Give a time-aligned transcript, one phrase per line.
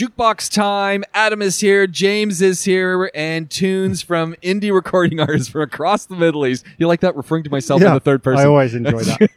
[0.00, 1.04] Jukebox time.
[1.12, 1.86] Adam is here.
[1.86, 6.64] James is here, and tunes from indie recording artists from across the Middle East.
[6.78, 7.14] You like that?
[7.16, 8.40] Referring to myself in the third person.
[8.42, 9.28] I always enjoy that.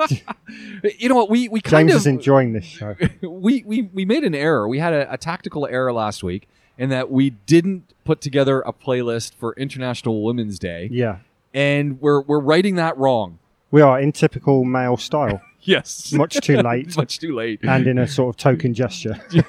[0.98, 1.28] you know what?
[1.28, 2.96] We we kind James of is enjoying this show.
[3.20, 4.66] we, we we made an error.
[4.66, 6.48] We had a, a tactical error last week
[6.78, 11.18] in that we didn't put together a playlist for International Women's Day, Yeah.
[11.52, 13.38] and we're we're writing that wrong.
[13.70, 17.60] We are in typical male style, Yes, much too late, much too late.
[17.62, 19.20] and in a sort of token gesture.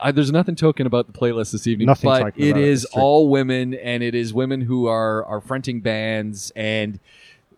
[0.00, 2.94] Uh, there's nothing token about the playlist this evening, Nothing but it it, is it's
[2.94, 7.00] all women, and it is women who are are fronting bands, and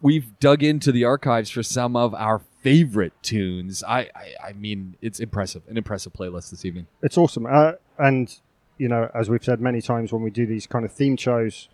[0.00, 3.82] we've dug into the archives for some of our favorite tunes.
[3.82, 6.86] I I, I mean, it's impressive, an impressive playlist this evening.
[7.02, 7.46] It's awesome.
[7.46, 8.34] Uh, and,
[8.78, 11.68] you know, as we've said many times when we do these kind of theme shows,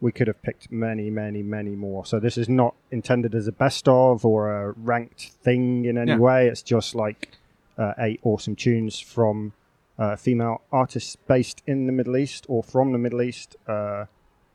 [0.00, 2.06] we could have picked many, many, many more.
[2.06, 6.12] So this is not intended as a best of or a ranked thing in any
[6.12, 6.18] Yeah.
[6.18, 6.46] way.
[6.48, 7.30] It's just like
[7.76, 9.52] uh, eight awesome tunes from
[9.98, 13.56] uh, female artists based in the Middle East or from the Middle East.
[13.66, 14.04] Uh,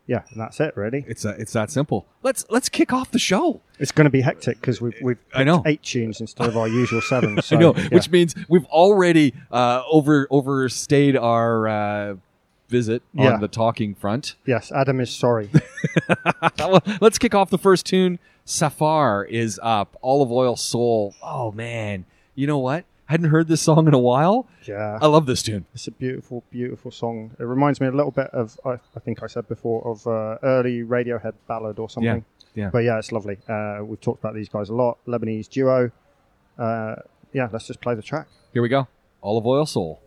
[0.08, 1.06] yeah, and that's it, really.
[1.08, 2.06] It's uh, it's that simple.
[2.24, 3.62] Let's let's kick off the show.
[3.80, 5.62] It's going to be hectic because we've, we've I know.
[5.66, 7.42] eight tunes instead of our usual seven.
[7.42, 7.88] So, I know, yeah.
[7.92, 12.16] which means we've already uh, over overstayed our uh,
[12.70, 13.34] visit Yeah.
[13.34, 14.36] on the talking front.
[14.46, 15.50] yes, Adam is sorry.
[17.02, 18.20] let's kick off the first tune.
[18.46, 19.98] Safar is up.
[20.04, 21.16] Olive Oil Soul.
[21.24, 22.86] Oh man, you know what?
[23.06, 24.48] Hadn't heard this song in a while.
[24.66, 25.66] yeah, I love this tune.
[25.74, 27.32] it's a beautiful, beautiful song.
[27.40, 30.38] It reminds me a little bit of I, I think I said before of uh,
[30.44, 32.26] early Radiohead ballad or something.
[32.56, 32.70] yeah.
[32.72, 33.38] But yeah, it's lovely.
[33.48, 34.98] Uh, we've talked about these guys a lot.
[35.08, 35.92] Lebanese duo.
[36.58, 36.96] Uh,
[37.34, 38.28] yeah, let's just play the track.
[38.54, 38.88] Here we go.
[39.22, 40.02] Olive Oil Soul.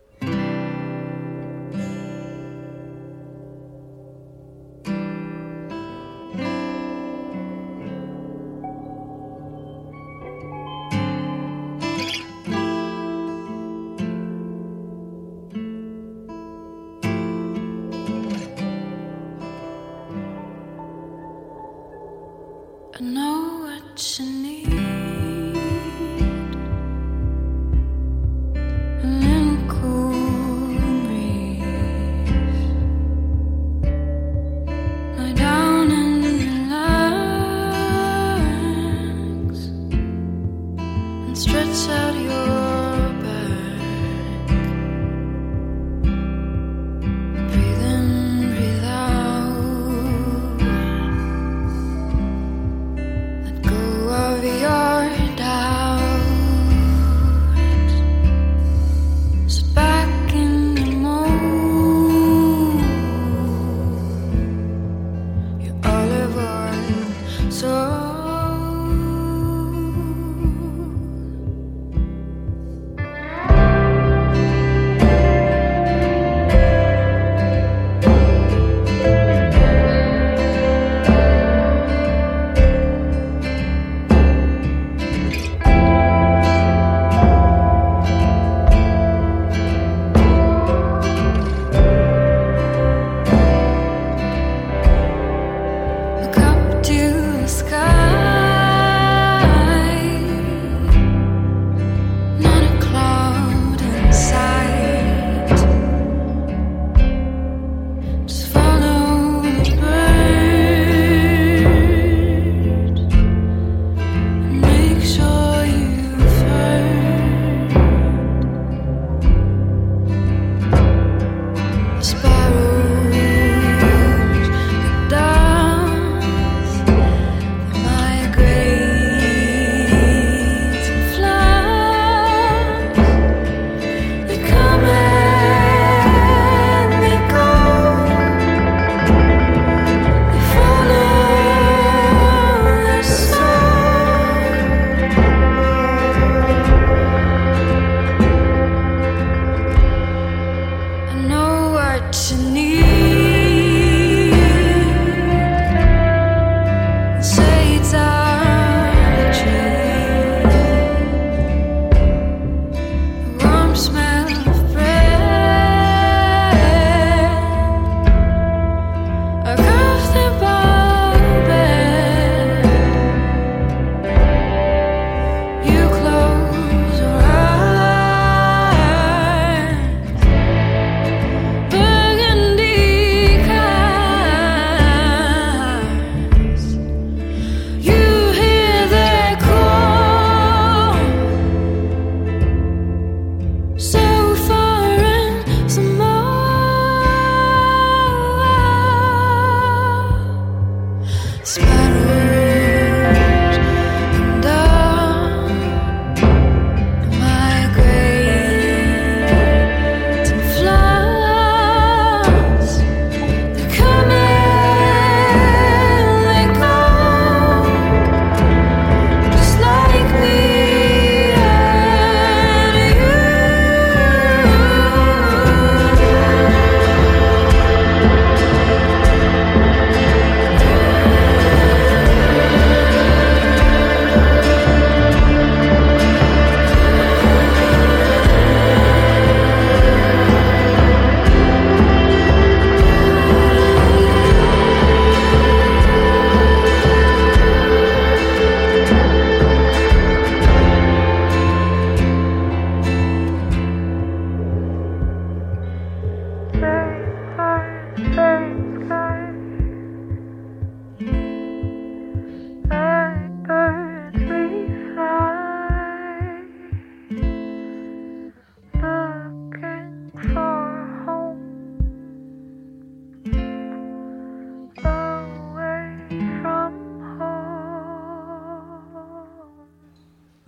[41.37, 42.66] Stretch out your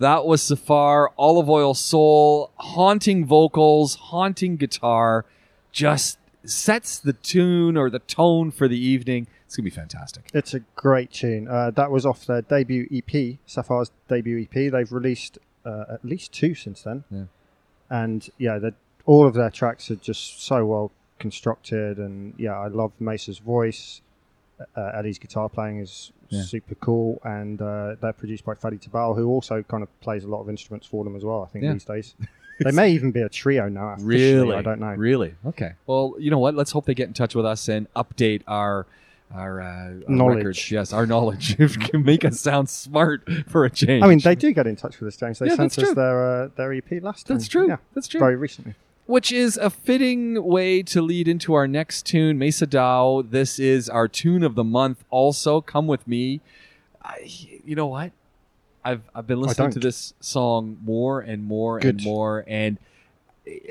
[0.00, 5.26] That was Safar, Olive Oil Soul, haunting vocals, haunting guitar,
[5.72, 9.26] just sets the tune or the tone for the evening.
[9.44, 10.30] It's going to be fantastic.
[10.32, 11.48] It's a great tune.
[11.48, 14.72] Uh, that was off their debut EP, Safar's debut EP.
[14.72, 15.36] They've released
[15.66, 17.04] uh, at least two since then.
[17.10, 17.24] Yeah.
[17.90, 18.58] And yeah,
[19.04, 21.98] all of their tracks are just so well constructed.
[21.98, 24.00] And yeah, I love Mesa's voice.
[24.74, 26.42] Uh, Eddie's guitar playing is Yeah.
[26.42, 27.20] super cool.
[27.24, 30.48] And uh, they're produced by Fadi Tabbal, who also kind of plays a lot of
[30.48, 31.72] instruments for them as well, I think, Yeah.
[31.74, 32.14] these days.
[32.60, 33.96] they may even be a trio now.
[34.00, 34.54] Really?
[34.56, 34.94] I don't know.
[34.94, 35.34] Really?
[35.46, 35.72] Okay.
[35.86, 36.54] Well, you know what?
[36.54, 38.86] Let's hope they get in touch with us and update our
[39.32, 40.36] our, uh, our Knowledge.
[40.38, 40.70] records.
[40.72, 41.54] Yes, our knowledge.
[41.60, 44.02] if can make us sound smart for a change.
[44.02, 45.38] I mean, they do get in touch with us, James.
[45.38, 45.94] They Yeah, sent us true.
[45.94, 47.36] their uh, their EP last time.
[47.36, 47.68] That's true.
[47.68, 48.18] Yeah, That's true.
[48.18, 48.74] very recently.
[49.10, 53.22] Which is a fitting way to lead into our next tune, Maysa Daw.
[53.22, 55.04] This is our tune of the month.
[55.10, 56.40] Also, come with me.
[57.02, 57.28] I,
[57.64, 58.12] you know what?
[58.84, 62.78] I've I've been listening to this song more and more and more, and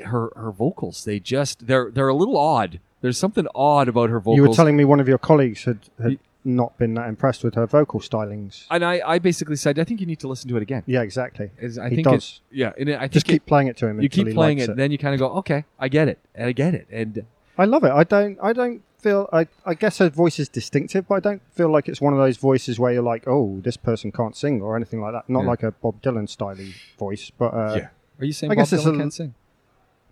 [0.04, 2.78] her her vocals they just they're they're a little odd.
[3.00, 4.36] There's something odd about her vocals.
[4.36, 7.54] You were telling me one of your colleagues had, had not been that impressed with
[7.54, 8.64] her vocal stylings.
[8.70, 10.82] and I, I basically said I think you need to listen to it again.
[10.86, 11.50] Yeah, exactly.
[11.58, 12.40] Is- I He think does.
[12.50, 13.96] It, yeah, and it- I think Just keep it, playing it to him.
[14.00, 16.08] you until keep he playing likes it, then you kind of go, okay, I get
[16.08, 17.24] it, and I get it, and
[17.58, 17.92] I love it.
[17.92, 18.38] I don't.
[18.42, 19.28] I don't feel.
[19.32, 19.46] I.
[19.66, 22.38] I guess her voice is distinctive, but I don't feel like it's one of those
[22.38, 25.28] voices where you're like, oh, this person can't sing or anything like that.
[25.28, 25.48] Not Yeah.
[25.50, 26.56] like a Bob Dylan style
[26.98, 27.80] voice, but uh,
[28.18, 29.34] Are you saying I Bob guess it's Dylan a- can't sing?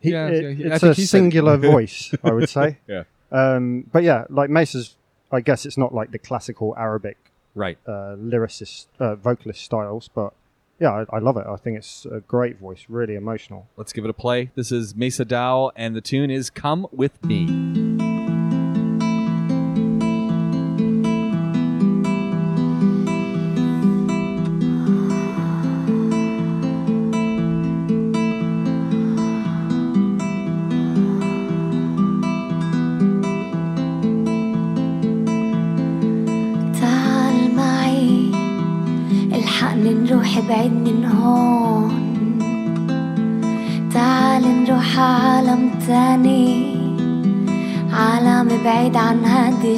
[0.01, 0.73] he, Yeah, it- yeah, yeah.
[0.73, 2.13] I it's think a he said singular voice.
[2.23, 2.79] I would say.
[2.87, 3.05] Yeah.
[3.33, 4.97] Um, but yeah, like Maysa's.
[5.31, 7.17] I guess it's not like the classical Arabic
[7.55, 7.79] Right.
[7.87, 10.33] uh, lyricist, uh, vocalist styles, but
[10.81, 11.47] yeah, I, I love it.
[11.47, 13.67] I think it's a great voice, really emotional.
[13.77, 14.51] Let's give it a play.
[14.55, 17.88] This is Maysa Daw, and the tune is Come With Me.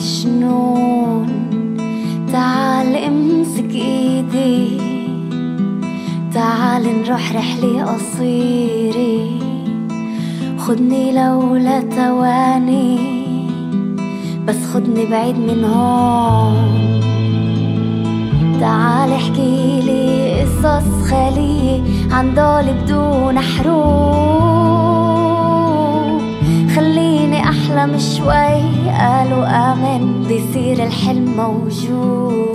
[0.01, 1.29] الجنون
[2.33, 4.81] تعال امسك ايدي
[6.35, 9.31] تعال نروح رحلة قصيرة.
[10.59, 12.99] خدني لولا تواني
[14.47, 17.01] بس خدني بعيد من هون.
[18.61, 24.41] تعال احكي لي قصص خالية عن دول بدون حروب.
[26.77, 32.51] خليني أحلم شوي قالوا امن بيصير الحلم موجود.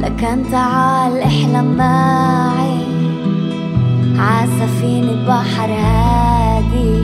[0.00, 2.78] لكن تعال احلم معي
[4.18, 7.02] عالسفينة بحر هادي.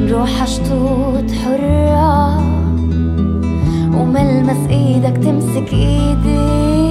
[0.00, 2.38] نروح شطوط حرة
[3.96, 6.89] وملمس إيدك تمسك إيدي.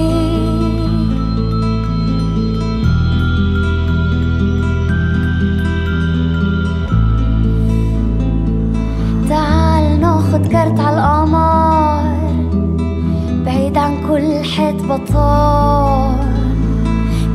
[13.70, 16.14] بعيد عن كل حيط بطال.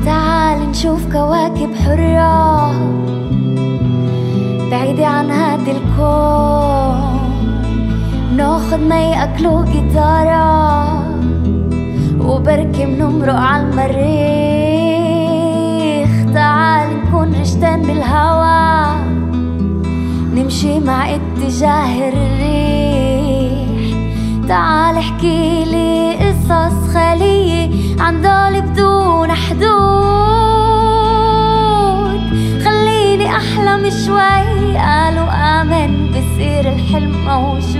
[0.05, 2.71] تعال نشوف كواكب حرة
[4.71, 7.19] بعيدة عن هاد الكون.
[8.37, 10.85] ناخد ما يأكلوا جيتارة
[12.19, 13.93] وبركي منمرق عالمريخ
[16.33, 18.95] تعال نكون رشتان بالهوا
[20.35, 22.55] نمشي مع اتجاه الريح.
[24.47, 29.65] تعال احكي لي قصص خالية عن دول بدون حدود.
[32.65, 37.75] خليني أحلم شوي قالوا آمن بصير الحلم موجود.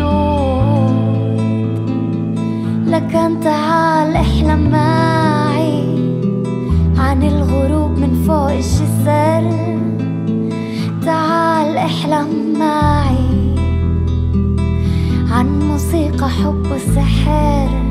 [2.88, 5.84] لكن تعال احلم معي.
[6.98, 9.44] عن الغروب من فوق الجسر.
[11.06, 13.56] تعال احلم معي.
[15.32, 17.85] عن موسيقى حب وسحر.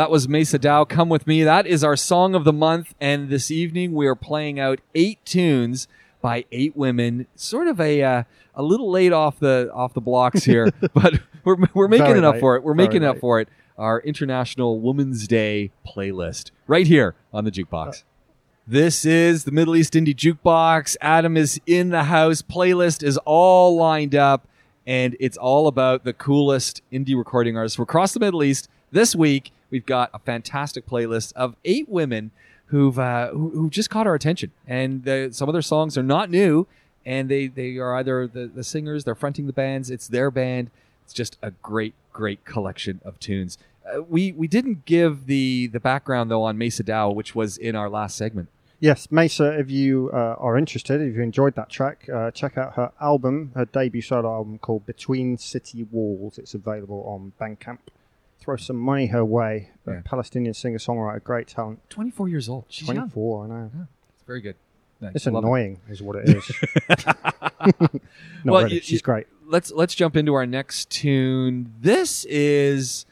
[0.00, 0.86] That was Maysa Daw.
[0.86, 1.44] Come with me.
[1.44, 2.94] That is our song of the month.
[3.02, 5.88] And this evening we are playing out eight tunes
[6.22, 7.26] by eight women.
[7.34, 8.22] Sort of a uh,
[8.54, 12.24] a little late off the off the blocks here, but we're we're making Very it
[12.24, 12.40] up late.
[12.40, 12.62] for it.
[12.62, 13.50] We're Very making it up for it.
[13.76, 18.04] Our International Women's Day playlist right here on the jukebox.
[18.66, 20.96] This is the Middle East Indie Jukebox.
[21.02, 22.40] Adam is in the house.
[22.40, 24.48] Playlist is all lined up,
[24.86, 28.70] and it's all about the coolest indie recording artists from across the Middle East.
[28.92, 32.30] This week, we've got a fantastic playlist of eight women
[32.66, 36.02] who've uh, who, who just caught our attention, and the, some of their songs are
[36.02, 36.66] not new,
[37.04, 40.70] and they they are either the, the singers, they're fronting the bands, it's their band.
[41.04, 43.58] It's just a great, great collection of tunes.
[43.84, 47.74] Uh, we we didn't give the the background though on Maysa Daw, which was in
[47.74, 48.48] our last segment.
[48.78, 52.74] Yes, Maysa, if you uh, are interested, if you enjoyed that track, uh, check out
[52.74, 56.38] her album, her debut solo album called Between City Walls.
[56.38, 57.78] It's available on Bandcamp.
[58.40, 59.70] Throw some money her way.
[59.86, 61.80] A Palestinian singer songwriter, great talent.
[61.90, 62.64] 24 years old.
[62.68, 62.96] She's young.
[63.10, 63.70] 24, I know.
[64.14, 64.56] It's very good.
[65.00, 65.12] Nice.
[65.16, 66.50] It's Love annoying, is what it is.
[68.44, 68.76] Well, really.
[68.76, 69.26] you- She's you- great.
[69.46, 71.74] Let's let's jump into our next tune.
[71.80, 73.04] This is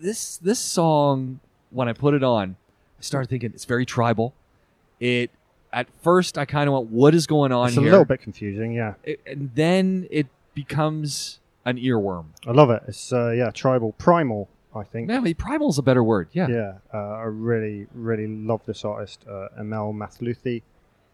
[0.00, 1.40] this this song.
[1.70, 2.56] When I put it on,
[2.98, 4.34] I started thinking it's very tribal.
[5.00, 5.30] It
[5.72, 8.72] at first I kind of went, "What is going on It's a little bit confusing,
[8.72, 8.94] yeah.
[9.04, 12.26] It- and then it becomes an earworm.
[12.46, 12.82] I love it.
[12.88, 15.08] It's, uh, yeah, tribal, primal, I think.
[15.10, 16.28] Yeah, primal's a better word.
[16.32, 16.48] Yeah.
[16.48, 20.62] Yeah, uh, I really, really love this artist, uh, Amel Mathlouthi,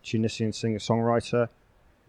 [0.02, 1.48] Tunisian singer songwriter.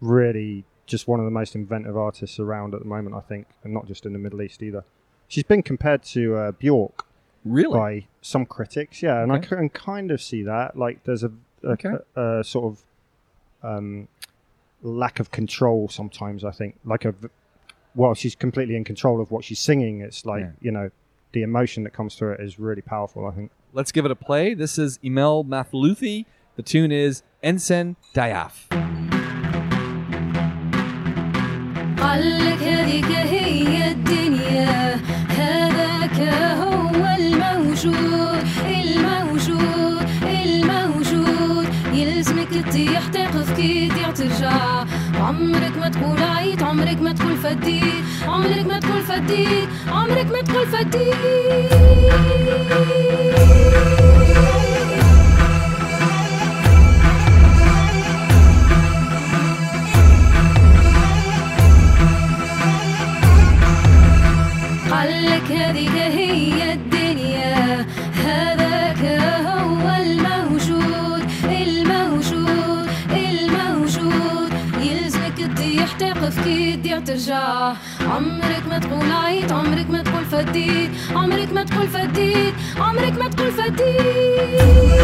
[0.00, 3.74] Really, just one of the most inventive artists around at the moment, I think, and
[3.74, 4.84] not just in the Middle East either.
[5.28, 7.04] She's been compared to uh, Bjork
[7.44, 7.78] Really?
[7.78, 10.76] by some critics, yeah, and I can kind of see that.
[10.76, 11.30] Like, there's a,
[11.62, 11.90] a, Okay.
[12.16, 12.82] a, a sort of
[13.62, 14.08] um,
[14.82, 16.44] lack of control sometimes.
[16.44, 17.28] I think, like a, v-
[17.94, 20.50] while she's completely in control of what she's singing, it's like yeah.
[20.60, 20.90] you know
[21.32, 23.26] the emotion that comes through it is really powerful.
[23.26, 23.50] I think.
[23.72, 24.54] Let's give it a play.
[24.54, 26.26] This is Amel Mathlouthi.
[26.56, 28.66] The tune is Ensen Dayaf.
[40.60, 44.84] الموجود يلزمك تطيح تقف كي ترجع
[45.30, 47.80] عمرك ما تقول عيد عمرك ما تقول فدي
[48.26, 49.46] عمرك ما تقول فدي
[49.88, 51.10] عمرك ما تقول فدي
[64.90, 66.49] قال لك هذه هي
[76.30, 81.88] تقف كي تضيع ترجع؟ عمرك ما تقول عيط عمرك ما تقول فديت عمرك ما تقول
[81.88, 85.00] فديت عمرك ما تقول فديت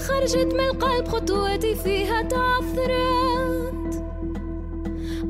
[0.00, 4.04] خرجت من القلب خطواتي فيها تعثرت.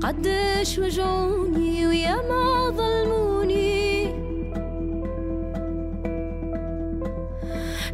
[0.03, 4.07] قداش وجعوني ويا ما ظلموني.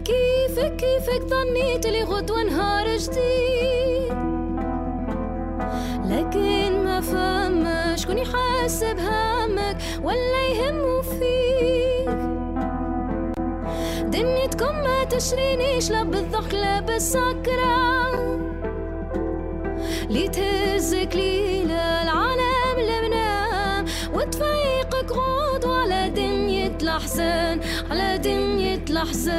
[0.05, 4.13] كيفك كيفك ظنيت لي غدوة نهار جديد.
[6.11, 10.46] لكن ما فما شكون يحاسب همك ولا
[15.19, 17.77] تشرينيش لا بالضغط لا بالسكرة.
[20.11, 27.61] لي تهزك ليلة العالم اللي بنام وتفيقك غوض على دنيا الأحزان
[27.91, 29.37] على دنيا الأحزان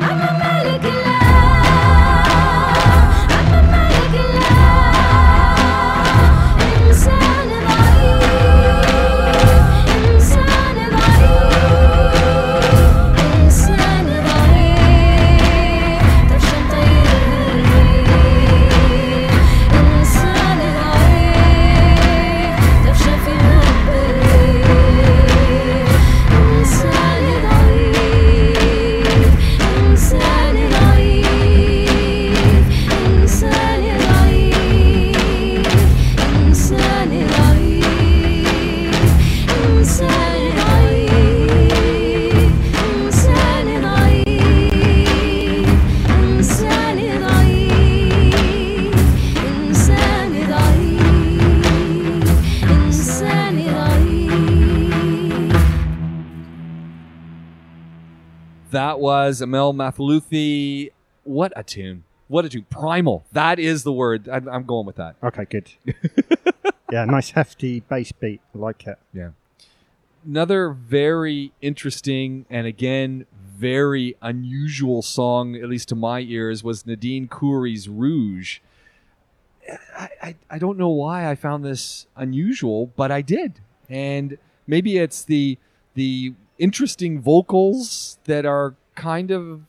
[0.00, 0.95] أنا مالك
[58.96, 60.90] That was Amel Mathlouthi.
[61.24, 62.04] What a tune.
[62.28, 62.64] What a tune.
[62.70, 63.26] Primal.
[63.30, 64.26] That is the word.
[64.26, 65.16] I'm, I'm going with that.
[65.22, 65.70] Okay, good.
[66.90, 68.40] yeah, nice hefty bass beat.
[68.54, 68.98] I like it.
[69.12, 69.32] Yeah.
[70.24, 77.28] Another very interesting and again very unusual song, at least to my ears, was Nadine
[77.28, 78.60] Khouri's Rouge.
[79.94, 83.60] I, I, I don't know why I found this unusual, but I did.
[83.90, 85.58] And maybe it's the
[85.92, 89.62] the interesting vocals that are kind of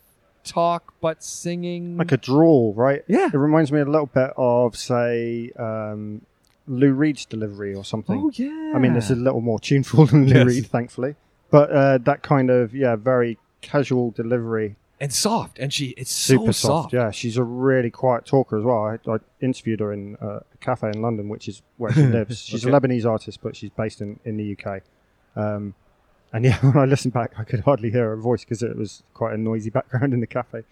[0.44, 1.98] talk but singing.
[1.98, 3.04] Like a drawl, right?
[3.08, 3.28] Yeah.
[3.28, 6.22] It reminds me a little bit of, say, um,
[6.68, 8.20] Lou Reed's delivery or something.
[8.26, 8.74] oh yeah.
[8.76, 10.46] I mean, it's a little more tuneful than Lou Yes.
[10.48, 11.16] Reed, thankfully.
[11.52, 16.52] But uh, that kind of, yeah, very casual delivery, and soft, and she it's super
[16.52, 16.92] so soft.
[16.94, 18.84] Yeah, she's a really quiet talker as well.
[18.84, 22.40] I, I interviewed her in uh, a cafe in London, which is where she lives.
[22.42, 22.76] She's Okay.
[22.76, 24.82] a Lebanese artist, but she's based in, in the UK.
[25.36, 25.74] Um,
[26.34, 29.04] and yeah, when I listened back, I could hardly hear her voice because it was
[29.14, 30.64] quite a noisy background in the cafe.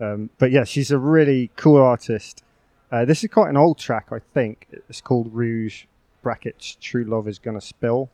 [0.00, 2.42] Um, but yeah, she's a really cool artist.
[2.90, 4.66] Uh, this is quite an old track, I think.
[4.88, 5.84] It's called Rouge
[6.22, 8.10] brackets True Love is Gonna Spill.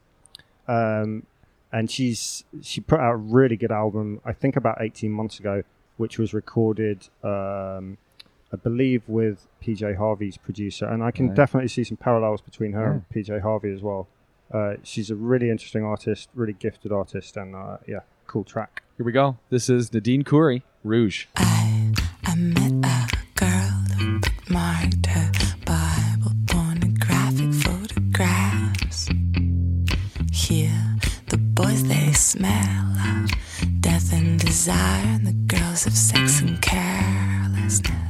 [0.69, 1.25] Um,
[1.73, 5.63] and she's she put out a really good album, I think about 18 months ago,
[5.97, 7.99] which was recorded, um,
[8.53, 10.87] I believe, with PJ Harvey's producer.
[10.87, 11.37] And I can Right.
[11.37, 12.91] definitely see some parallels between her Yeah.
[12.93, 14.07] and PJ Harvey as well.
[14.53, 18.83] Uh, she's a really interesting artist, really gifted artist, and uh, yeah, cool track.
[18.97, 19.39] Here we go.
[19.51, 21.27] This is Nadine Khouri, Rouge.
[21.37, 21.93] I,
[22.25, 25.31] I met a girl who bookmarked her
[25.65, 29.09] Bible pornographic photographs.
[30.33, 30.97] Here,
[31.29, 33.31] the boys they smell of
[33.81, 38.06] death and desire, and the girls of sex and carelessness.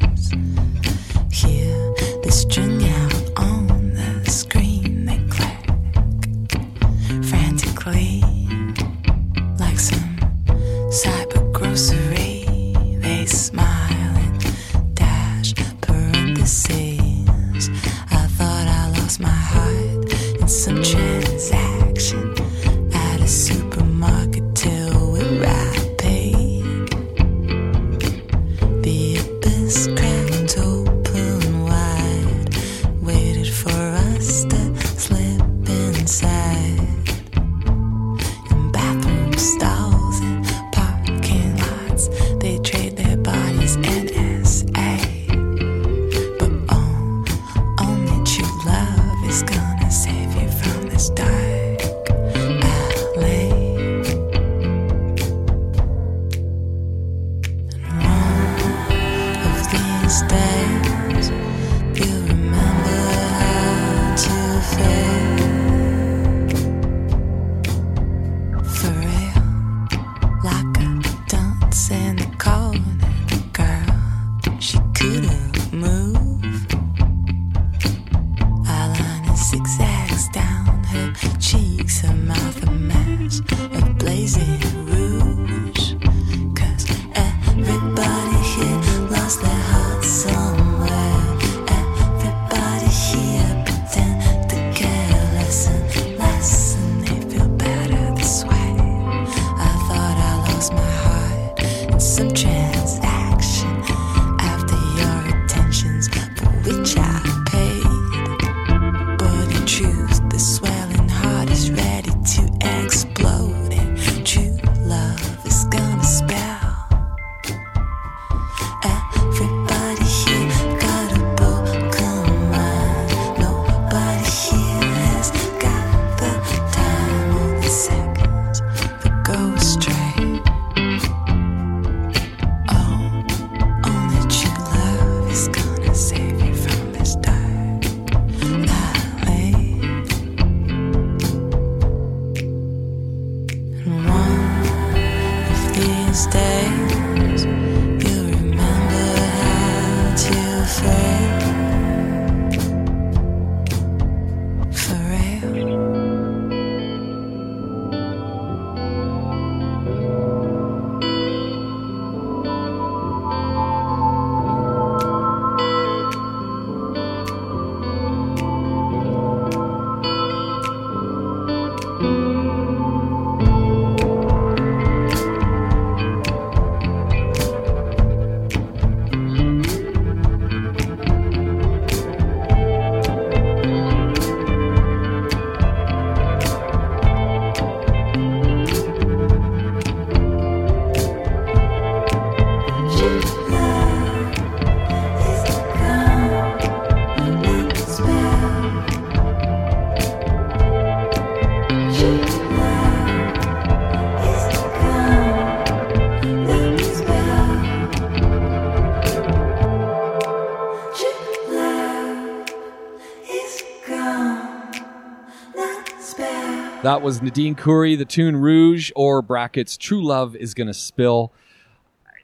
[217.06, 221.30] Was Nadine Khouri, the tune Rouge, or brackets True Love is Gonna Spill.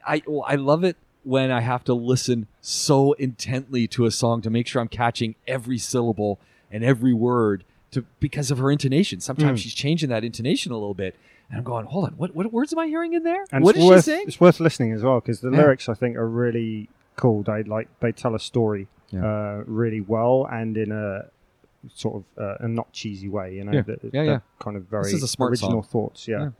[0.04, 4.42] I, well, I love it when I have to listen so intently to a song
[4.42, 9.20] to make sure I'm catching every syllable and every word to because of her intonation.
[9.20, 9.62] Sometimes Mm.
[9.62, 11.14] she's changing that intonation a little bit.
[11.48, 13.44] And I'm going, hold on, what, what words am I hearing in there?
[13.52, 14.24] And what is worth, she saying?
[14.26, 15.58] It's worth listening as well because the Yeah.
[15.58, 17.44] lyrics I think are really cool.
[17.44, 19.24] They like they tell a story Yeah.
[19.24, 21.26] uh, really well and in a
[21.94, 23.54] sort of uh, a not cheesy way.
[23.56, 23.82] You know, Yeah.
[23.82, 24.38] that- Yeah, yeah.
[24.60, 25.90] kind of very is a smart original song.
[25.90, 26.28] thoughts.
[26.28, 26.40] Yeah.
[26.40, 26.50] Yeah.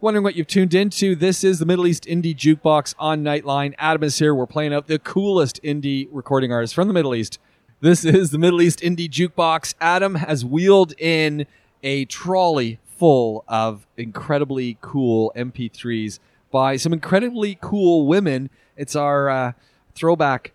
[0.00, 1.14] Wondering what you've tuned into?
[1.14, 3.74] This is the Middle East Indie Jukebox on Nightline.
[3.78, 4.34] Adam is here.
[4.34, 7.38] We're playing out the coolest indie recording artists from the Middle East.
[7.80, 9.74] This is the Middle East Indie Jukebox.
[9.80, 11.46] Adam has wheeled in
[11.82, 16.18] a trolley full of incredibly cool MP3s
[16.50, 18.50] by some incredibly cool women.
[18.76, 19.52] It's our uh,
[19.94, 20.52] throwback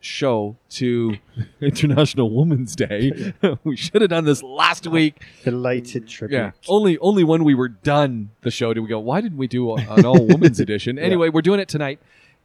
[0.00, 1.16] show to
[1.60, 3.34] International Women's Day.
[3.64, 5.22] we should have done this last week.
[5.44, 6.36] Belated tribute.
[6.36, 6.50] Yeah.
[6.68, 9.74] Only only when we were done the show did we go, why didn't we do
[9.74, 10.98] an all women's edition?
[10.98, 12.00] Anyway, we're doing it tonight.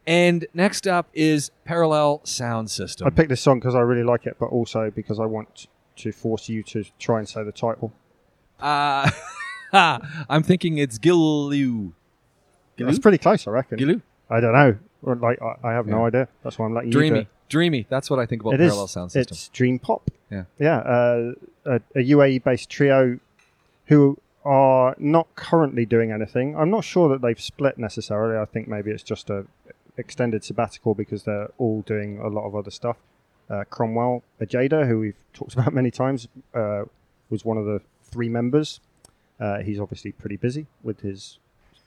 [0.06, 3.06] And next up is Parallel Sound System.
[3.06, 6.12] I picked this song because I really like it, but also because I want to
[6.12, 7.92] force you to try and say the title.
[8.60, 9.10] Uh,
[9.72, 11.92] I'm thinking it's Gilu.
[12.76, 13.78] It's pretty close, I reckon.
[13.78, 14.02] Gilu?
[14.28, 14.76] I don't know.
[15.04, 16.04] Or, Like I, I have no Yeah.
[16.06, 16.28] idea.
[16.42, 17.18] That's why I'm letting you do Dreamy.
[17.20, 17.26] it.
[17.48, 17.86] Dreamy.
[17.88, 18.68] That's what I think about It is.
[18.70, 19.34] Parallel Sound System.
[19.34, 20.10] It's dream pop.
[20.30, 20.44] Yeah.
[20.58, 20.78] Yeah.
[20.78, 21.32] Uh,
[21.66, 23.18] a, a UAE-based trio
[23.86, 26.56] who are not currently doing anything.
[26.56, 28.36] I'm not sure that they've split necessarily.
[28.38, 29.46] I think maybe it's just a
[29.96, 32.96] extended sabbatical because they're all doing a lot of other stuff.
[33.48, 36.84] Uh, Cromwell Ajada, who we've talked about many times, uh,
[37.30, 38.80] was one of the three members.
[39.38, 41.38] Uh, he's obviously pretty busy with his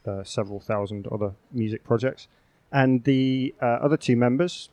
[0.05, 2.27] uh, several thousand other music projects.
[2.71, 4.69] And the uh, other two members,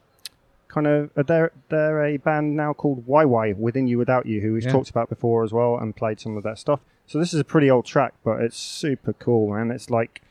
[0.68, 4.52] kind of, uh, they're, they're a band now called YY, Within You Without You, who
[4.54, 4.72] we've Yeah.
[4.72, 6.80] talked about before as well and played some of their stuff.
[7.06, 9.70] So this is a pretty old track, but it's super cool, man.
[9.70, 10.22] It's like,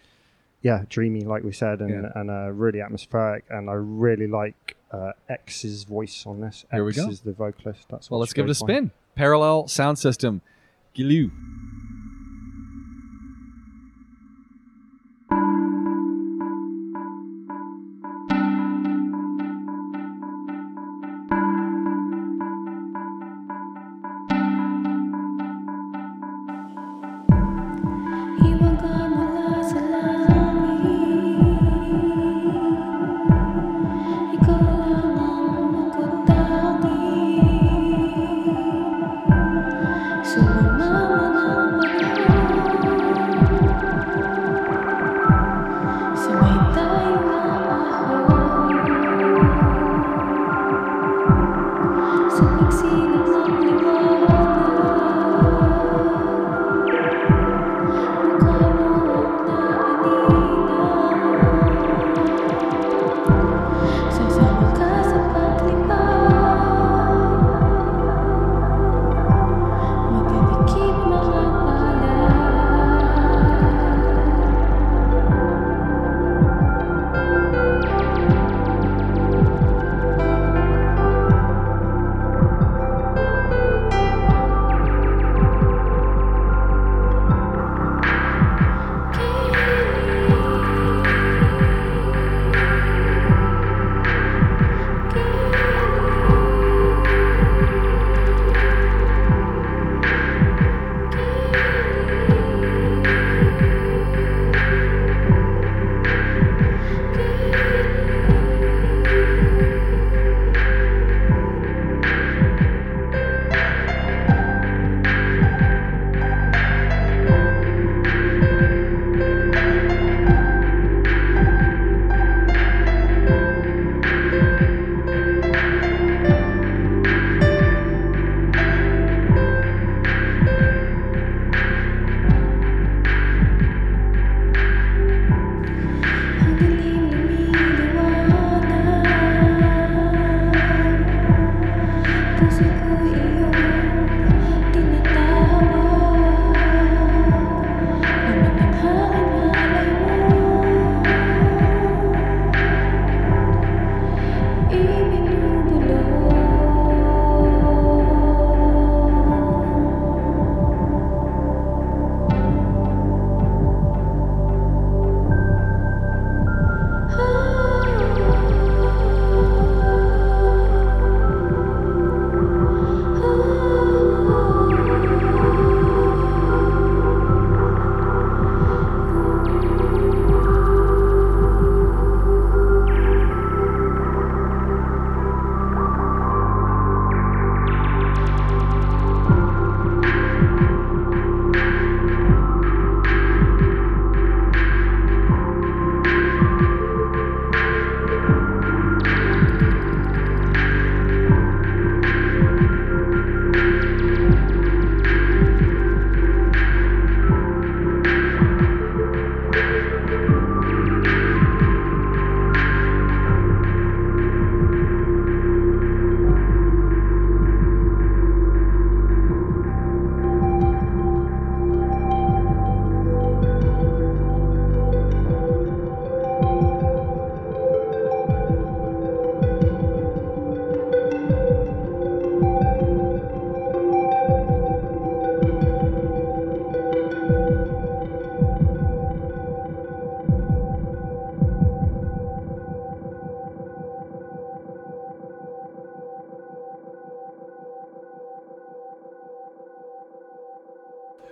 [0.62, 2.12] yeah, dreamy, like we said, and, Yeah.
[2.16, 3.46] and uh, really atmospheric.
[3.50, 6.66] And I really like uh, X's voice on this.
[6.72, 7.10] Here we X go.
[7.10, 7.88] is the vocalist.
[7.90, 8.74] That's well, let's give it a by.
[8.74, 8.92] spin.
[9.16, 10.42] Parallel Sound System.
[10.96, 11.32] Gilu.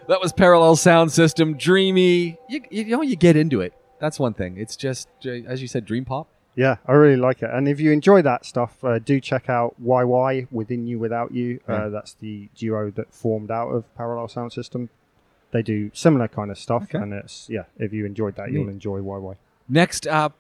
[0.07, 2.37] That was Parallel Sound System, dreamy.
[2.49, 3.73] You, you know, you get into it.
[3.99, 4.57] That's one thing.
[4.57, 6.27] It's just, uh, as you said, dream pop.
[6.55, 7.49] Yeah, I really like it.
[7.51, 11.61] And if you enjoy that stuff, uh, do check out YY Within You Without You.
[11.67, 11.75] Yeah.
[11.75, 14.89] Uh, that's the duo that formed out of Parallel Sound System.
[15.51, 16.97] They do similar kind of stuff, Okay.
[16.97, 17.63] and it's yeah.
[17.77, 19.35] If you enjoyed that, you'll enjoy YY.
[19.69, 20.33] Next up,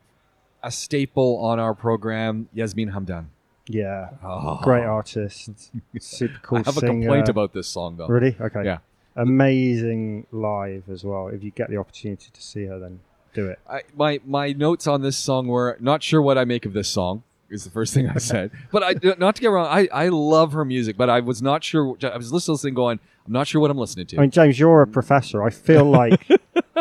[0.63, 3.25] a staple on our program, Yasmine Hamdan.
[3.67, 5.49] Yeah, Oh, great artist,
[5.99, 6.87] super cool I have singer.
[6.87, 8.07] a complaint about this song, though.
[8.07, 8.35] Really?
[8.39, 8.63] Okay.
[8.65, 8.79] Yeah.
[9.15, 11.27] Amazing live as well.
[11.27, 12.99] If you get the opportunity to see her, then
[13.33, 13.59] do it.
[13.69, 16.87] I, my my notes on this song were not sure what I make of this
[16.87, 18.51] song is the first thing I said.
[18.71, 21.63] but I not to get wrong, I, I love her music, but I was not
[21.63, 21.97] sure.
[22.03, 24.17] I was listening, going, I'm not sure what I'm listening to.
[24.17, 25.43] I mean, James, you're a professor.
[25.43, 26.27] I feel like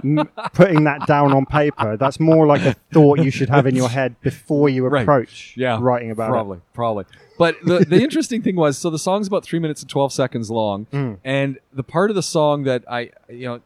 [0.05, 3.75] m- putting that down on paper, that's more like a thought you should have in
[3.75, 5.03] your head before you Right.
[5.03, 6.33] approach yeah, writing about it.
[6.33, 7.05] probably, probably.
[7.40, 10.50] But the the interesting thing was, so the song's about three minutes and twelve seconds
[10.50, 11.16] long, Mm.
[11.24, 13.61] and the part of the song that I, you know,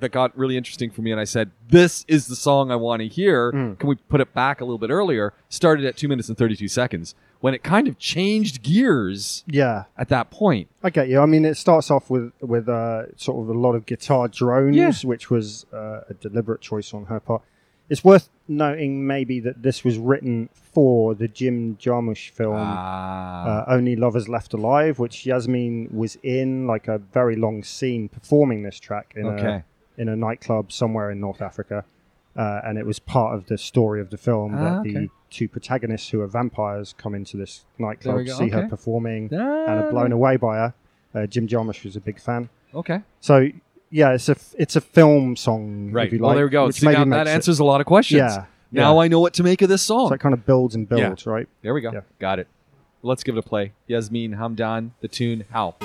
[0.00, 3.00] that got really interesting for me, and I said, "This is the song I want
[3.00, 3.78] to hear." Mm.
[3.78, 5.32] Can we put it back a little bit earlier?
[5.48, 9.44] Started at two minutes and thirty two seconds when it kind of changed gears.
[9.46, 10.68] Yeah, at that point.
[10.82, 11.18] I get you.
[11.20, 14.76] I mean, it starts off with with uh, sort of a lot of guitar drones,
[14.76, 14.92] Yeah.
[15.08, 17.40] which was uh, a deliberate choice on her part.
[17.88, 23.64] It's worth noting maybe that this was written for the Jim Jarmusch film Ah, uh,
[23.68, 28.78] Only Lovers Left Alive, which Yasmine was in, like a very long scene performing this
[28.80, 29.46] track in Okay.
[29.46, 29.64] a
[29.98, 31.82] in a nightclub somewhere in North Africa,
[32.36, 34.92] uh, and it was part of the story of the film Ah, that okay.
[34.92, 38.68] the two protagonists who are vampires come into this nightclub, see her okay.
[38.68, 40.74] performing, and Ah, are blown away by her.
[41.14, 43.48] Uh, Jim Jarmusch was a big fan, okay, so
[43.96, 45.90] yeah, it's a it's a film song.
[45.90, 46.12] Right.
[46.12, 46.66] well, like, there we go.
[46.66, 48.18] Which See, maybe now, that answers it, a lot of questions.
[48.18, 48.44] Yeah.
[48.70, 49.04] Now yeah.
[49.04, 50.08] I know what to make of this song.
[50.08, 51.32] So it kind of builds and builds, yeah.
[51.32, 51.48] right?
[51.62, 51.92] There we go.
[51.92, 52.00] Yeah.
[52.18, 52.48] Got it.
[53.02, 53.72] Let's give it a play.
[53.86, 55.76] Yasmine Hamdan, the tune How.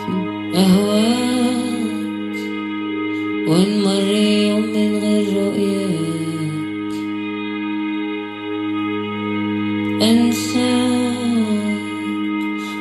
[10.02, 10.74] أنسى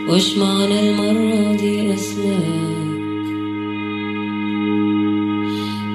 [0.08, 2.59] وش معنى دي أسلام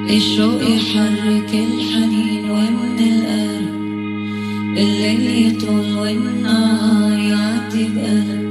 [0.09, 3.75] الشوق يحرك الحنين ومن القلب
[4.77, 8.45] الليل يطول والنهار يعدي بقلب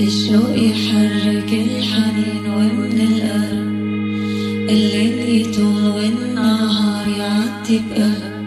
[0.00, 3.68] الشوق يحرك الحنين ومن القلب
[4.70, 8.37] الليل يطول والنهار يعدي بقلب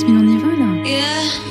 [0.00, 1.49] Jasmine, on y va là?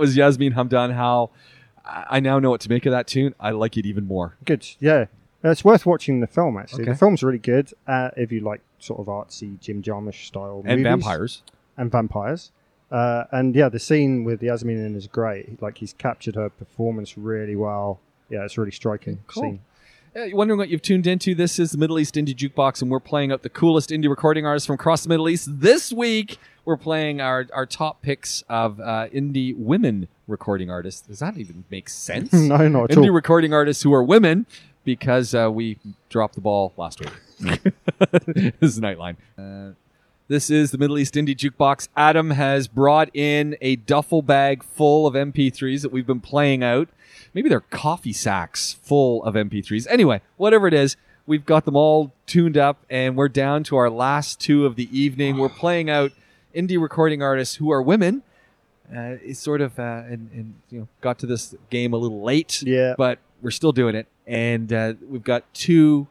[0.00, 0.94] Was Yasmine Hamdan.
[0.94, 1.30] How
[1.84, 3.34] I now know what to make of that tune.
[3.40, 4.36] I like it even more.
[4.44, 5.06] Good, yeah.
[5.42, 6.58] It's worth watching the film.
[6.58, 6.92] Actually, Okay.
[6.92, 7.72] the film's really good.
[7.86, 10.84] Uh, if you like sort of artsy Jim Jarmusch style And movies.
[11.04, 11.42] vampires.
[11.78, 12.50] and vampires.
[12.90, 15.62] Uh, and yeah, the scene with Yasmine in is great.
[15.62, 18.00] Like he's captured her performance really well.
[18.28, 19.42] Yeah, it's really striking Cool.
[19.42, 19.60] scene.
[20.14, 21.34] Uh, you're wondering what you've tuned into?
[21.34, 24.44] This is the Middle East Indie Jukebox, and we're playing up the coolest indie recording
[24.44, 25.48] artists from across the Middle East.
[25.60, 26.38] This week,
[26.70, 31.00] we're playing our, our top picks of uh, indie women recording artists.
[31.00, 32.32] Does that even make sense?
[32.32, 33.10] no, not at indie all.
[33.10, 34.46] recording artists who are women
[34.84, 37.10] because uh, we dropped the ball last week.
[37.40, 39.16] this is Nightline.
[39.36, 39.74] Uh,
[40.28, 41.88] this is the Middle East Indie Jukebox.
[41.96, 46.88] Adam has brought in a duffel bag full of MP3s that we've been playing out.
[47.34, 49.88] Maybe they're coffee sacks full of MP3s.
[49.90, 50.96] Anyway, whatever it is,
[51.26, 54.88] we've got them all tuned up, and we're down to our last two of the
[54.96, 55.36] evening.
[55.36, 56.12] We're playing out
[56.54, 58.22] indie recording artists who are women.
[58.90, 62.22] Uh, it's sort of uh, and, and you know got to this game a little
[62.22, 62.94] late, Yeah.
[62.98, 66.08] but we're still doing it, and uh, we've got two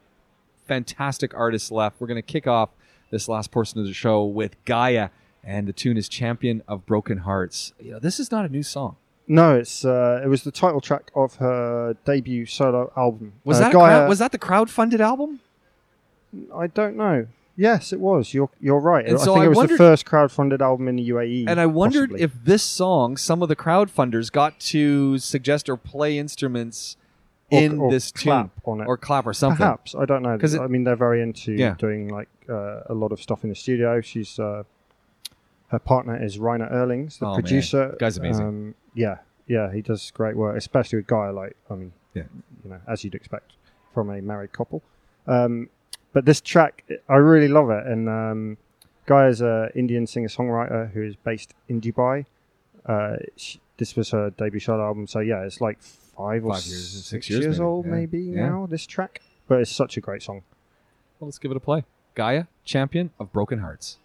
[0.68, 2.00] fantastic artists left.
[2.00, 2.70] We're going to kick off
[3.12, 5.10] this last portion of the show with Gaia,
[5.44, 8.64] and the tune is "Champion of Broken Hearts." You know, this is not a new
[8.64, 8.96] song.
[9.28, 13.34] No, it's uh, it was the title track of her debut solo album.
[13.44, 15.40] Was Uh, that Gaia- crowd, was that the crowd-funded album?
[16.56, 17.28] I don't know.
[17.60, 18.34] Yes, it was.
[18.34, 19.06] You're you're right.
[19.06, 21.46] And I so think I it was wondered- the first crowd-funded album in the UAE.
[21.48, 22.22] And I wondered possibly.
[22.24, 26.96] if this song, some of the crowdfunders got to suggest or play instruments
[27.52, 28.88] Or- in or this clap tune on it.
[28.88, 29.58] or clap or something.
[29.58, 30.38] Perhaps I don't know.
[30.38, 31.76] 'Cause it- I mean, they're very into Yeah.
[31.78, 34.00] doing like uh, a lot of stuff in the studio.
[34.02, 34.64] She's uh,
[35.68, 37.42] her partner is Rainer Erlings, the Oh, man.
[37.42, 37.96] producer.
[38.00, 38.46] Guy's amazing.
[38.48, 41.32] Um, yeah, yeah, he does great work, especially with Gaia.
[41.34, 42.24] Like, I mean, Yeah.
[42.64, 43.52] you know, as you'd expect
[43.94, 44.82] from a married couple.
[45.28, 45.70] Um,
[46.14, 48.58] but this track, I really love it, and um,
[49.10, 52.26] is an Indian singer-songwriter who is based in Dubai.
[52.86, 56.92] Uh, she, this was her debut solo album, so yeah, it's like five or years,
[57.06, 57.92] six, six years maybe, old, yeah.
[57.92, 58.50] maybe Yeah.
[58.50, 58.68] now.
[58.70, 60.44] This track, but it's such a great song.
[61.20, 61.86] Well, let's give it a play.
[62.16, 63.98] Gaia, Champion of Broken Hearts.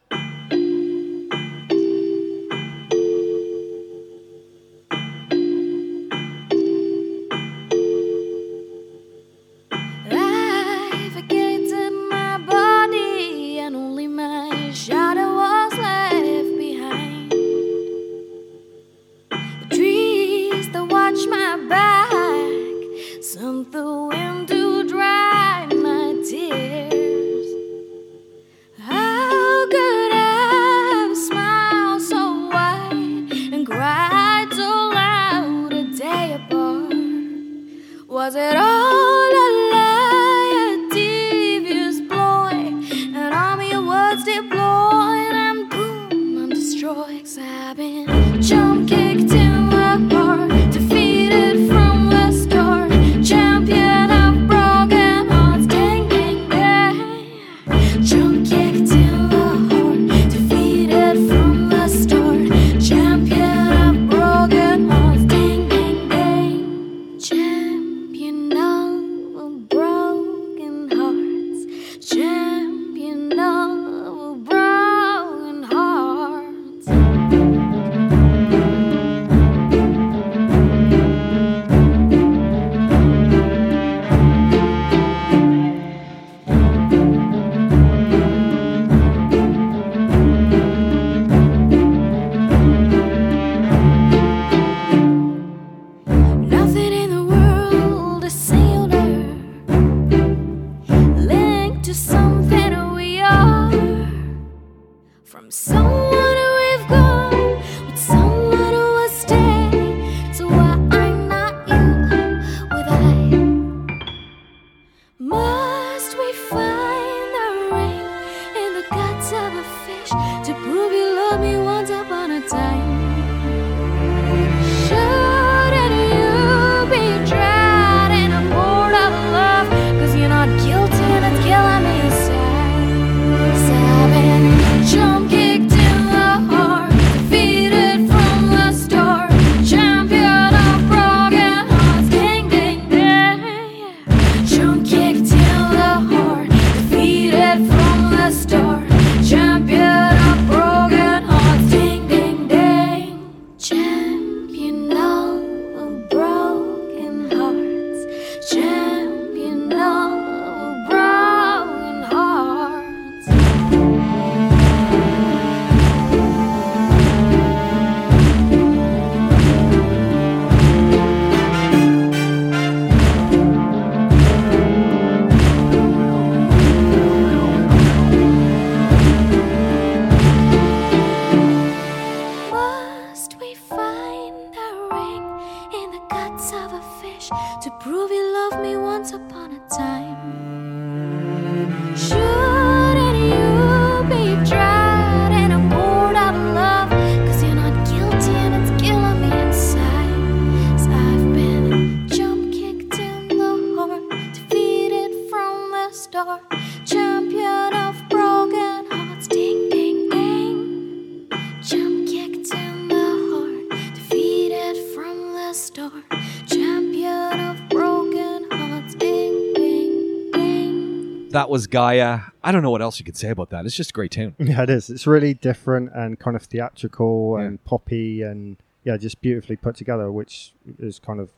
[221.55, 222.19] Was Gaia.
[222.43, 223.65] I don't know what else you could say about that.
[223.65, 224.35] It's just a great tune.
[224.39, 224.91] Yeah, it is.
[224.91, 227.45] It's really different and kind of theatrical Yeah.
[227.47, 231.31] and poppy and yeah, just beautifully put together, which is kind of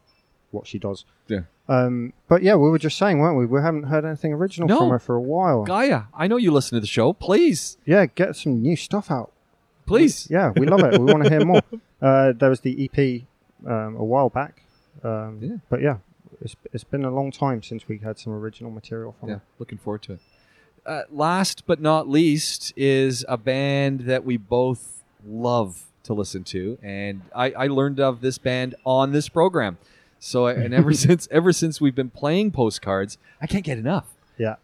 [0.53, 1.05] what she does.
[1.29, 1.41] Yeah.
[1.69, 3.45] Um, but yeah, we were just saying, weren't we?
[3.45, 4.79] We haven't heard anything original No.
[4.79, 5.65] from her for a while.
[5.65, 7.13] Gaia, I know you listen to the show.
[7.13, 9.33] Please, Yeah, get some new stuff out.
[9.87, 10.29] please.
[10.31, 10.99] Yeah, we love it.
[10.99, 11.61] We want to hear more.
[12.03, 13.23] Uh, there was the EP
[13.67, 14.63] um, a while back.
[15.03, 15.57] Um, Yeah.
[15.71, 15.97] But yeah,
[16.47, 19.43] it's, it's been a long time since we had some original material from Yeah, her.
[19.59, 20.21] looking forward to it.
[20.87, 26.79] Uh, last but not least is a band that we both love to listen to,
[26.83, 29.79] and I, I learned of this band on this program.
[30.21, 34.07] So, and ever since ever since we've been playing postcards, I can't get enough.
[34.39, 34.57] Yeah.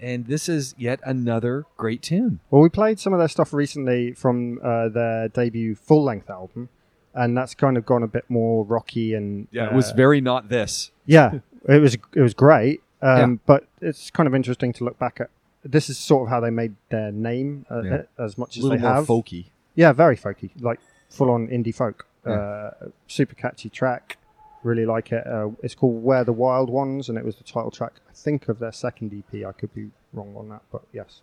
[0.00, 2.40] And this is yet another great tune.
[2.50, 6.68] Well, we played some of their stuff recently from uh, their debut full length album,
[7.14, 10.20] and that's kind of gone a bit more rocky and yeah, it was uh, very
[10.20, 10.90] not this.
[11.06, 12.82] yeah, it was it was great.
[13.02, 13.36] Um, Yeah.
[13.46, 15.30] But it's kind of interesting to look back at.
[15.64, 18.02] This is sort of how they made their name uh, Yeah.
[18.18, 19.06] as much as they have.
[19.06, 19.46] folky.
[19.74, 22.06] Yeah, very folky, like full on indie folk.
[22.26, 22.32] Yeah.
[22.32, 22.70] Uh,
[23.06, 24.16] super catchy track.
[24.62, 25.26] Really like it.
[25.26, 28.48] Uh, it's called Where the Wild Ones, and it was the title track, I think,
[28.48, 29.44] of their second EP.
[29.46, 31.22] I could be wrong on that, but yes.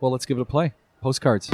[0.00, 0.72] Well, let's give it a play.
[1.02, 1.50] Postcards.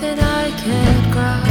[0.00, 1.47] Something I can't grasp.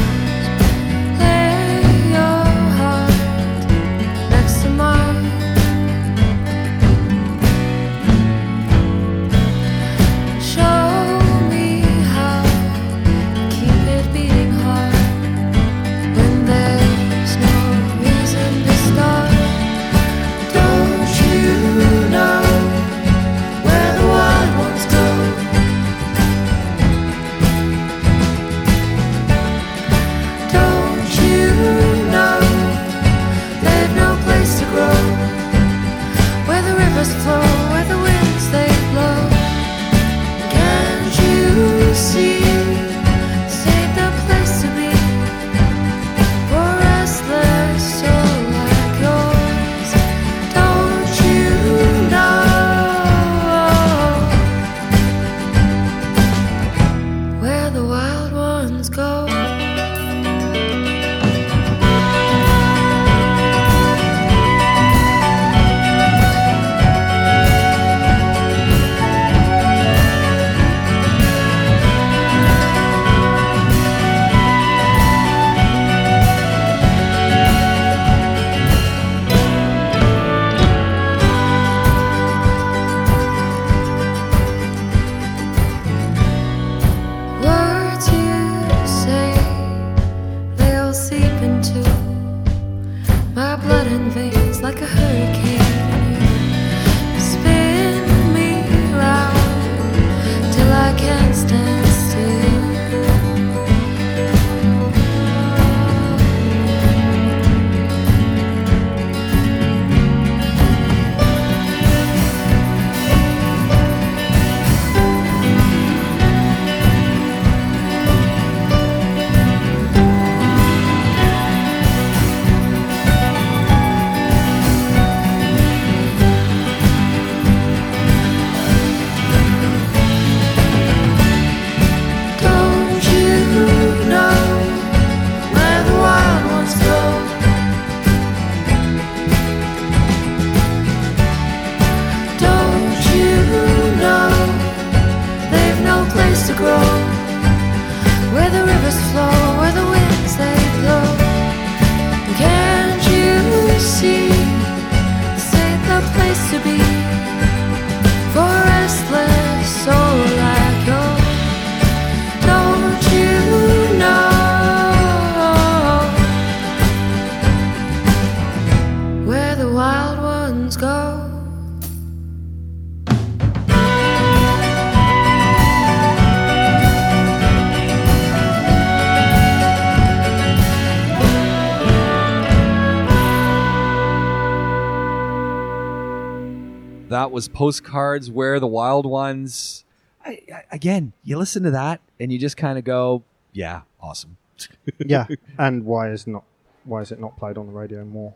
[187.37, 188.31] Was postcards.
[188.31, 189.85] Where the wild ones.
[190.25, 193.23] I, I, again, you listen to that and you just kind of go,
[193.53, 194.37] "Yeah, awesome."
[195.05, 195.27] yeah,
[195.59, 196.43] and why is not
[196.83, 198.33] why is it not played on the radio more?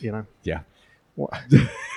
[0.00, 0.60] You know, Yeah.
[1.14, 1.32] what,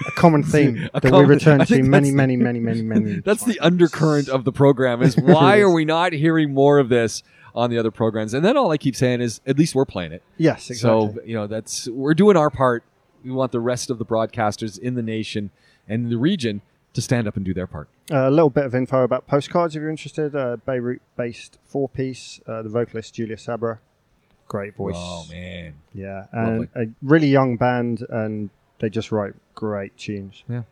[0.07, 3.19] a common theme A that common- we return to many, many, many, many, many.
[3.19, 7.23] That's the undercurrent of the program is why are we not hearing more of this
[7.53, 8.33] on the other programs?
[8.33, 10.23] And then all I keep saying is at least we're playing it.
[10.37, 10.79] Yes, exactly.
[11.15, 12.83] So, you know, that's we're doing our part.
[13.25, 15.49] We want the rest of the broadcasters in the nation
[15.87, 16.61] and the region
[16.93, 17.89] to stand up and do their part.
[18.11, 20.35] Uh, a little bit of info about postcards if you're interested.
[20.35, 22.39] Uh, Beirut based four piece.
[22.47, 23.79] Uh, the vocalist Julia Sabra.
[24.47, 24.95] Great voice.
[24.97, 25.75] Oh man.
[25.93, 26.25] Yeah.
[26.31, 26.69] And Lovely.
[26.75, 30.43] a really young band, and they just write great tunes.
[30.47, 30.63] Yeah.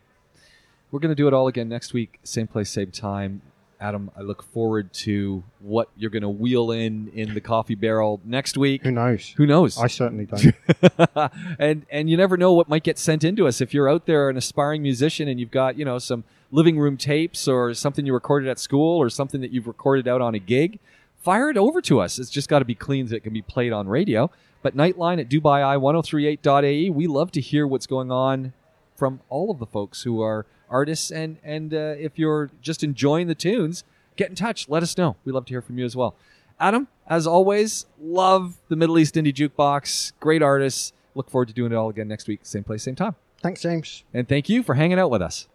[0.92, 3.42] We're going to do it all again next week, same place, same time.
[3.80, 8.22] Adam, I look forward to what you're going to wheel in in the coffee barrel
[8.24, 8.84] next week.
[8.84, 9.34] Who knows?
[9.38, 9.78] Who knows?
[9.78, 11.32] I certainly don't.
[11.60, 14.30] and and you never know what might get sent into us if you're out there
[14.30, 18.14] an aspiring musician and you've got you know some living room tapes or something you
[18.14, 20.80] recorded at school or something that you've recorded out on a gig
[21.22, 23.42] fire it over to us it's just got to be clean so it can be
[23.42, 24.30] played on radio
[24.62, 28.54] but nightline at dubai1038.ae E, we love to hear what's going on
[28.96, 33.28] from all of the folks who are artists and and uh, if you're just enjoying
[33.28, 33.84] the tunes
[34.16, 34.70] get in touch.
[34.70, 35.16] Let us know.
[35.26, 36.16] We love to hear from you as well.
[36.60, 40.14] Adam as always love the middle east indie jukebox.
[40.20, 40.94] Great artists.
[41.14, 42.42] Look forward to doing it all again next week.
[42.44, 43.16] Same place same time.
[43.42, 44.04] Thanks, James.
[44.14, 45.48] and thank you for hanging out with us